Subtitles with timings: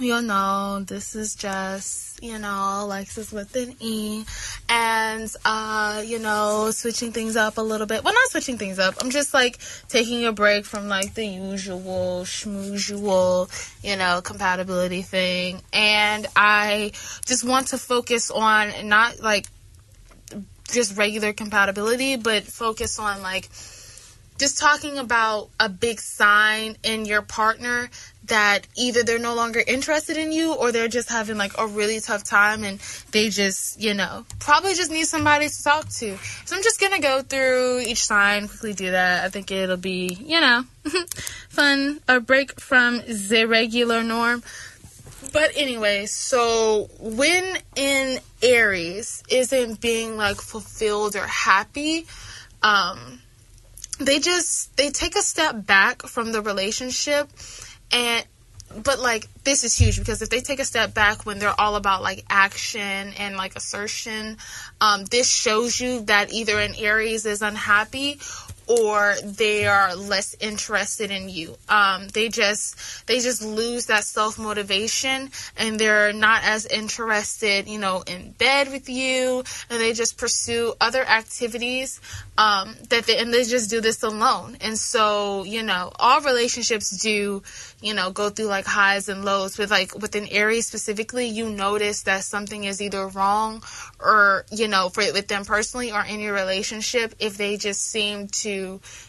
[0.00, 4.24] you know, this is just, you know, Alexis with an E.
[4.68, 8.02] And, uh, you know, switching things up a little bit.
[8.02, 8.94] Well, not switching things up.
[9.00, 9.58] I'm just like
[9.88, 13.50] taking a break from like the usual schmoozual,
[13.84, 15.60] you know, compatibility thing.
[15.72, 16.92] And I
[17.26, 19.46] just want to focus on not like
[20.70, 23.48] just regular compatibility, but focus on like
[24.40, 27.90] just talking about a big sign in your partner
[28.30, 32.00] that either they're no longer interested in you or they're just having like a really
[32.00, 36.16] tough time and they just, you know, probably just need somebody to talk to.
[36.46, 39.24] So I'm just going to go through each sign, quickly do that.
[39.24, 40.64] I think it'll be, you know,
[41.48, 44.42] fun, a break from the regular norm.
[45.32, 52.06] But anyway, so when in Aries isn't being like fulfilled or happy,
[52.62, 53.20] um,
[53.98, 57.28] they just they take a step back from the relationship
[57.92, 58.24] and
[58.84, 61.76] but like this is huge because if they take a step back when they're all
[61.76, 64.36] about like action and like assertion
[64.80, 68.20] um, this shows you that either an aries is unhappy
[68.70, 71.56] or they are less interested in you.
[71.68, 77.80] Um, they just they just lose that self motivation and they're not as interested, you
[77.80, 82.00] know, in bed with you, and they just pursue other activities
[82.38, 84.56] um, that they and they just do this alone.
[84.60, 87.42] And so you know, all relationships do
[87.82, 89.58] you know go through like highs and lows.
[89.58, 93.64] With like with an Aries specifically, you notice that something is either wrong
[93.98, 98.28] or you know for with them personally or in your relationship if they just seem
[98.28, 98.59] to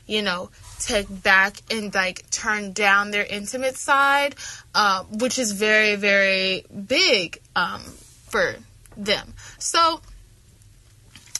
[0.07, 0.49] you know,
[0.79, 4.35] take back and like turn down their intimate side,
[4.73, 7.81] uh, which is very, very big um,
[8.29, 8.55] for
[8.97, 9.33] them.
[9.59, 10.01] So,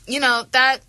[0.08, 0.82] you know that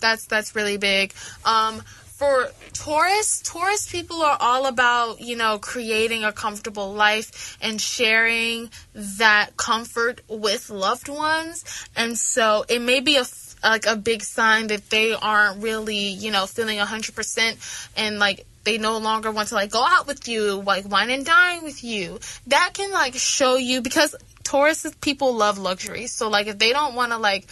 [0.00, 1.12] that's that's really big.
[1.44, 1.82] Um,
[2.14, 8.70] for Taurus, Taurus people are all about, you know, creating a comfortable life and sharing
[8.94, 11.64] that comfort with loved ones.
[11.96, 13.24] And so it may be a
[13.64, 18.78] like a big sign that they aren't really, you know, feeling 100% and like they
[18.78, 22.18] no longer want to like go out with you, like wine and dine with you.
[22.46, 24.14] That can like show you because
[24.54, 26.06] Taurus people love luxury.
[26.06, 27.48] So like if they don't want to like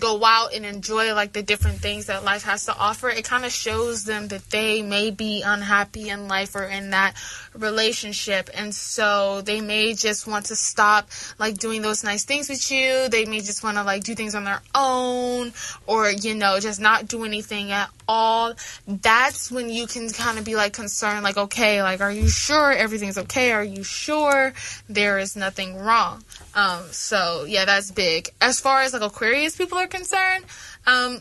[0.00, 3.44] go out and enjoy like the different things that life has to offer, it kind
[3.44, 7.14] of shows them that they may be unhappy in life or in that
[7.52, 8.48] relationship.
[8.54, 13.08] And so they may just want to stop like doing those nice things with you.
[13.10, 15.52] They may just want to like do things on their own
[15.86, 18.54] or, you know, just not do anything at all.
[18.86, 22.72] That's when you can kind of be like concerned, like, okay, like, are you sure
[22.72, 23.52] everything's okay?
[23.52, 24.54] Are you sure
[24.88, 26.24] there is nothing wrong?
[26.56, 28.30] Um, so yeah, that's big.
[28.40, 30.46] As far as like Aquarius people are concerned,
[30.86, 31.20] um,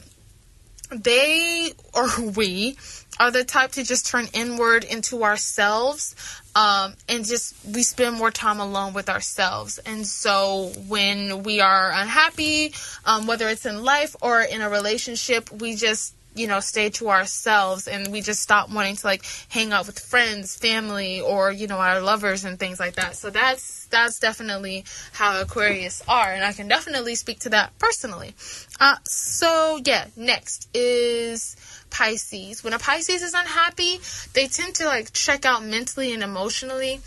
[0.90, 2.78] they or we
[3.20, 6.16] are the type to just turn inward into ourselves
[6.56, 11.92] um, and just we spend more time alone with ourselves and so when we are
[11.92, 12.74] unhappy
[13.06, 17.10] um, whether it's in life or in a relationship we just you know, stay to
[17.10, 21.68] ourselves and we just stop wanting to like hang out with friends, family, or, you
[21.68, 23.16] know, our lovers and things like that.
[23.16, 26.32] So that's, that's definitely how Aquarius are.
[26.34, 28.36] And I can definitely speak to that personally.
[28.80, 31.56] Uh, so yeah, next is
[31.90, 32.64] Pisces.
[32.64, 34.00] When a Pisces is unhappy,
[34.34, 37.00] they tend to like check out mentally and emotionally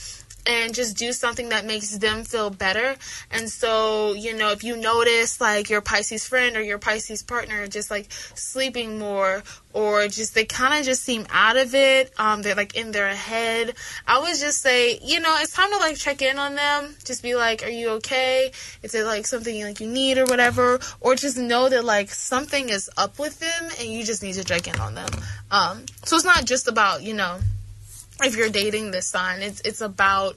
[0.48, 2.97] and just do something that makes them feel better.
[3.31, 7.66] And so, you know, if you notice like your Pisces friend or your Pisces partner
[7.66, 9.42] just like sleeping more
[9.75, 13.14] or just they kind of just seem out of it, um, they're like in their
[13.14, 13.75] head,
[14.06, 16.97] I would just say, you know, it's time to like check in on them.
[17.04, 18.50] Just be like, are you okay?
[18.82, 20.81] Is it like something like you need or whatever?
[21.00, 24.44] Or just know that like something is up with them and you just need to
[24.44, 25.10] check in on them.
[25.50, 27.38] Um, so it's not just about, you know,
[28.23, 30.37] if you're dating this sign it's it's about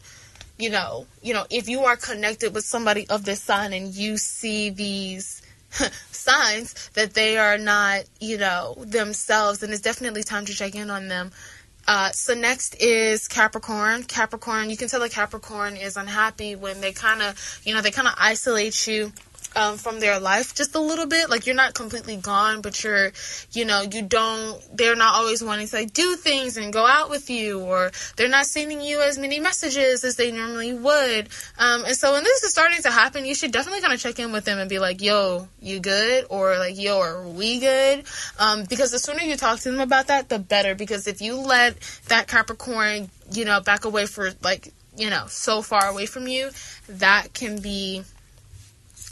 [0.58, 4.18] you know you know if you are connected with somebody of this sign and you
[4.18, 5.42] see these
[6.12, 10.90] signs that they are not you know themselves then it's definitely time to check in
[10.90, 11.32] on them
[11.88, 14.04] uh, so next is Capricorn.
[14.04, 17.92] Capricorn, you can tell a Capricorn is unhappy when they kind of, you know, they
[17.92, 19.12] kind of isolate you
[19.56, 21.30] um, from their life just a little bit.
[21.30, 23.12] Like you're not completely gone, but you're,
[23.52, 27.10] you know, you don't, they're not always wanting to like do things and go out
[27.10, 31.30] with you, or they're not sending you as many messages as they normally would.
[31.58, 34.20] Um, and so when this is starting to happen, you should definitely kind of check
[34.20, 36.26] in with them and be like, yo, you good?
[36.30, 38.06] Or like, yo, are we good?
[38.40, 40.76] Um, because the sooner you talk to them about that, the better.
[40.76, 41.78] Because if you let
[42.08, 46.50] that Capricorn, you know, back away for like, you know, so far away from you,
[46.88, 48.04] that can be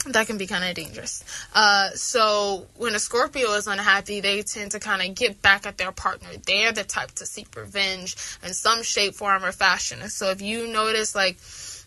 [0.06, 1.22] that can be kind of dangerous.
[1.54, 5.76] Uh, so when a Scorpio is unhappy, they tend to kind of get back at
[5.76, 6.28] their partner.
[6.46, 10.00] They're the type to seek revenge in some shape, form, or fashion.
[10.00, 11.38] And so if you notice, like,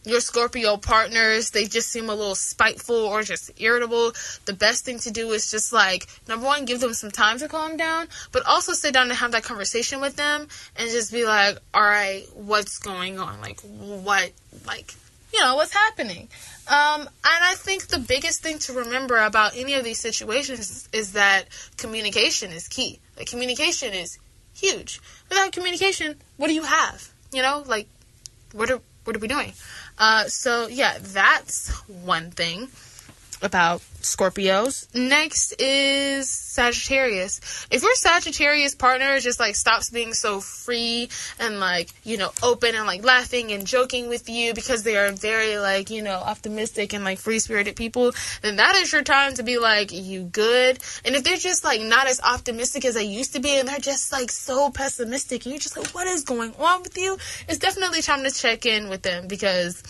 [0.05, 4.11] your Scorpio partners, they just seem a little spiteful or just irritable,
[4.45, 7.47] the best thing to do is just like, number one, give them some time to
[7.47, 11.25] calm down, but also sit down and have that conversation with them and just be
[11.25, 13.39] like, all right, what's going on?
[13.39, 14.31] Like, what,
[14.67, 14.93] like,
[15.33, 16.27] you know, what's happening?
[16.65, 21.11] Um, and I think the biggest thing to remember about any of these situations is,
[21.11, 21.45] that
[21.77, 22.99] communication is key.
[23.17, 24.17] Like, communication is
[24.55, 25.01] huge.
[25.29, 27.09] Without communication, what do you have?
[27.33, 27.87] You know, like,
[28.53, 29.51] what are, what are we doing?
[29.99, 32.69] Uh, so yeah, that's one thing
[33.43, 34.93] about Scorpios.
[34.93, 37.67] Next is Sagittarius.
[37.71, 41.09] If your Sagittarius partner just like stops being so free
[41.39, 45.11] and like, you know, open and like laughing and joking with you because they are
[45.11, 49.33] very like, you know, optimistic and like free spirited people, then that is your time
[49.35, 50.79] to be like, you good.
[51.05, 53.79] And if they're just like not as optimistic as they used to be and they're
[53.79, 57.17] just like so pessimistic and you're just like, what is going on with you?
[57.47, 59.81] It's definitely time to check in with them because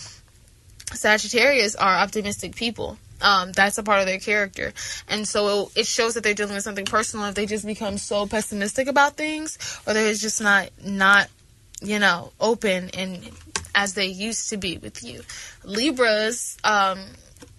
[0.92, 2.98] Sagittarius are optimistic people.
[3.20, 4.72] Um, that's a part of their character.
[5.08, 8.26] And so it, shows that they're dealing with something personal if they just become so
[8.26, 11.28] pessimistic about things or they're just not, not,
[11.80, 13.30] you know, open and
[13.74, 15.22] as they used to be with you.
[15.64, 16.98] Libras, um,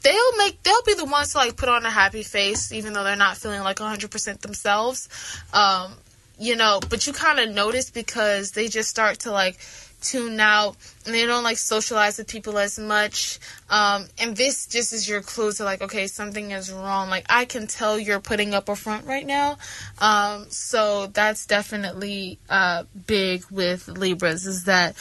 [0.02, 3.04] they'll make, they'll be the ones to like put on a happy face even though
[3.04, 5.10] they're not feeling like 100% themselves.
[5.54, 5.94] Um,
[6.38, 9.57] you know, but you kind of notice because they just start to like,
[10.06, 13.40] tune out and they don't like socialize with people as much.
[13.69, 17.10] Um, and this just is your clue to like, okay, something is wrong.
[17.10, 19.57] Like I can tell you're putting up a front right now.
[20.00, 24.96] Um, so that's definitely uh, big with Libras is that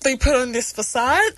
[0.00, 1.32] they put on this facade,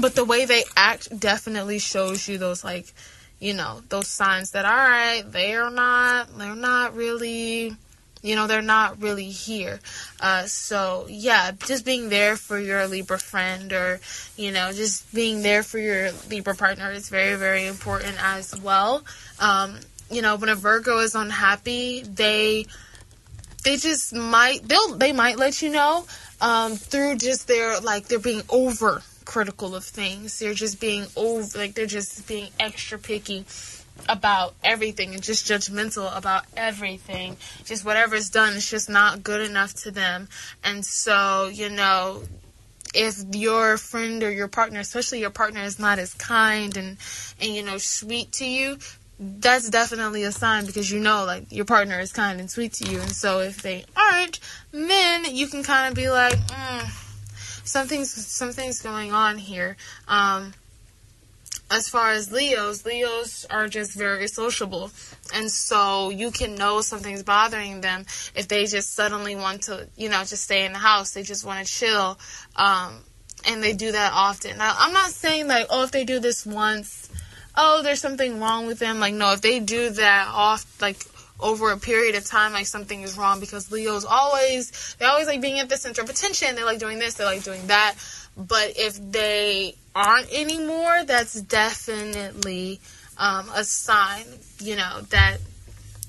[0.00, 2.92] but the way they act definitely shows you those like,
[3.38, 7.76] you know, those signs that all right, they're not, they're not really
[8.24, 9.78] you know, they're not really here.
[10.18, 14.00] Uh, so, yeah, just being there for your Libra friend or,
[14.38, 19.04] you know, just being there for your Libra partner is very, very important as well.
[19.38, 19.78] Um,
[20.10, 22.66] you know, when a Virgo is unhappy, they
[23.62, 26.06] they just might they'll they might let you know
[26.40, 30.38] um, through just their like they're being over critical of things.
[30.38, 33.44] They're just being over like they're just being extra picky
[34.08, 37.36] about everything and just judgmental about everything.
[37.64, 40.28] Just whatever's done is just not good enough to them.
[40.62, 42.22] And so, you know,
[42.94, 46.96] if your friend or your partner, especially your partner, is not as kind and,
[47.40, 48.78] and you know, sweet to you,
[49.18, 52.90] that's definitely a sign because you know, like, your partner is kind and sweet to
[52.90, 53.00] you.
[53.00, 54.40] And so if they aren't,
[54.72, 57.26] then you can kind of be like, mm,
[57.64, 59.76] something's, something's going on here.
[60.08, 60.52] Um,
[61.74, 64.90] as far as Leos, Leos are just very sociable.
[65.34, 70.08] And so you can know something's bothering them if they just suddenly want to, you
[70.08, 71.12] know, just stay in the house.
[71.12, 72.18] They just want to chill.
[72.56, 73.00] Um,
[73.46, 74.56] and they do that often.
[74.58, 77.10] Now, I'm not saying like, oh, if they do this once,
[77.56, 79.00] oh, there's something wrong with them.
[79.00, 81.04] Like, no, if they do that off, like,
[81.40, 85.40] over a period of time, like something is wrong because Leos always, they always like
[85.40, 86.54] being at the center of attention.
[86.54, 87.96] They like doing this, they like doing that.
[88.36, 92.80] But if they aren't anymore, that's definitely
[93.16, 94.24] um, a sign,
[94.58, 95.38] you know, that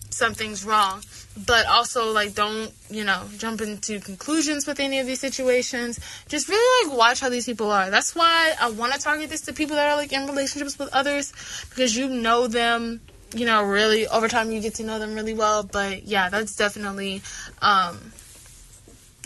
[0.10, 1.04] something's wrong.
[1.46, 6.00] But also, like, don't, you know, jump into conclusions with any of these situations.
[6.30, 7.90] Just really, like, watch how these people are.
[7.90, 10.94] That's why I want to target this to people that are, like, in relationships with
[10.94, 11.34] others
[11.70, 13.02] because you know them,
[13.36, 15.64] you know, really, over time you get to know them really well.
[15.64, 17.22] But yeah, that's definitely,
[17.62, 18.14] um,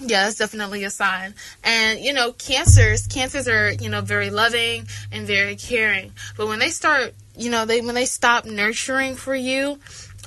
[0.01, 1.34] yeah, that's definitely a sign.
[1.63, 6.13] And, you know, cancers, cancers are, you know, very loving and very caring.
[6.38, 9.79] But when they start, you know, they when they stop nurturing for you,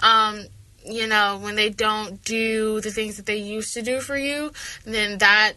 [0.02, 0.44] um,
[0.84, 4.52] you know, when they don't do the things that they used to do for you,
[4.84, 5.54] then that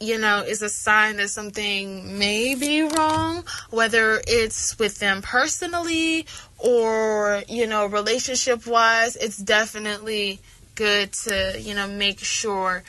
[0.00, 6.24] you know, is a sign that something may be wrong, whether it's with them personally
[6.58, 10.38] or, you know, relationship wise, it's definitely
[10.76, 12.84] good to, you know, make sure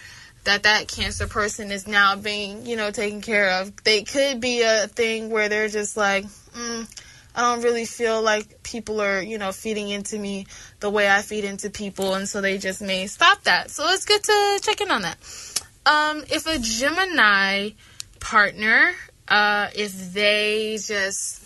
[0.50, 3.72] that that cancer person is now being, you know, taken care of.
[3.84, 8.64] They could be a thing where they're just like, mm, I don't really feel like
[8.64, 10.48] people are, you know, feeding into me
[10.80, 13.70] the way I feed into people, and so they just may stop that.
[13.70, 15.18] So it's good to check in on that.
[15.86, 17.70] Um, if a Gemini
[18.20, 18.92] partner,
[19.28, 21.44] uh, if they just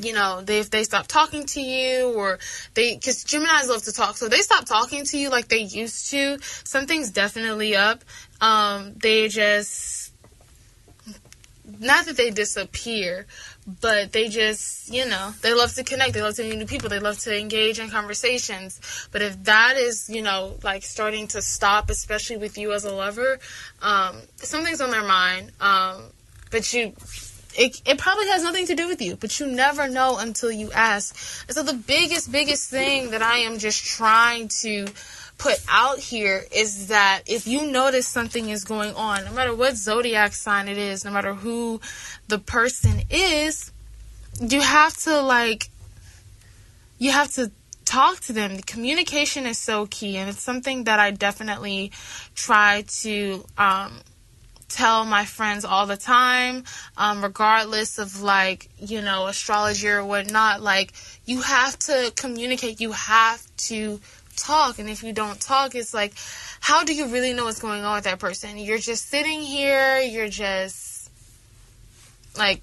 [0.00, 2.38] you know, they if they stop talking to you or
[2.74, 6.10] they because Gemini's love to talk, so they stop talking to you like they used
[6.10, 6.38] to.
[6.64, 8.02] Something's definitely up.
[8.40, 10.12] Um, they just
[11.80, 13.26] not that they disappear,
[13.80, 16.14] but they just, you know, they love to connect.
[16.14, 16.88] They love to meet new people.
[16.88, 19.08] They love to engage in conversations.
[19.10, 22.92] But if that is, you know, like starting to stop, especially with you as a
[22.92, 23.38] lover,
[23.82, 25.52] um, something's on their mind.
[25.60, 26.04] Um,
[26.50, 26.92] but you
[27.56, 30.72] it, it probably has nothing to do with you, but you never know until you
[30.72, 31.16] ask.
[31.48, 34.86] And so the biggest, biggest thing that I am just trying to
[35.38, 39.76] put out here is that if you notice something is going on, no matter what
[39.76, 41.80] zodiac sign it is, no matter who
[42.28, 43.70] the person is,
[44.40, 45.68] you have to like,
[46.98, 47.50] you have to
[47.84, 48.58] talk to them.
[48.58, 51.92] Communication is so key, and it's something that I definitely
[52.34, 54.00] try to um,
[54.68, 56.64] tell my friends all the time,
[56.96, 60.62] um, regardless of like, you know, astrology or whatnot.
[60.62, 60.92] Like,
[61.24, 64.00] you have to communicate, you have to
[64.36, 64.78] talk.
[64.78, 66.14] And if you don't talk, it's like,
[66.60, 68.58] how do you really know what's going on with that person?
[68.58, 71.10] You're just sitting here, you're just
[72.36, 72.60] like,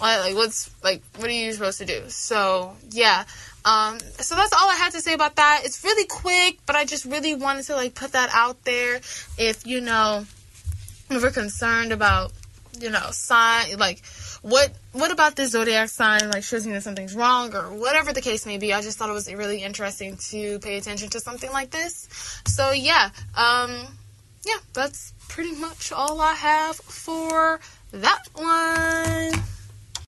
[0.00, 3.24] like what's like what are you supposed to do so yeah
[3.64, 6.84] um so that's all i had to say about that it's really quick but i
[6.84, 8.96] just really wanted to like put that out there
[9.38, 10.24] if you know
[11.16, 12.32] if we're concerned about
[12.80, 14.02] you know sign like
[14.42, 18.20] what what about this zodiac sign like shows me that something's wrong or whatever the
[18.20, 18.72] case may be.
[18.72, 22.08] I just thought it was really interesting to pay attention to something like this.
[22.46, 23.86] So yeah um
[24.44, 27.60] yeah that's pretty much all i have for
[27.92, 29.42] that one